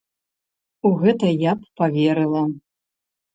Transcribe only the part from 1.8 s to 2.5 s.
паверыла.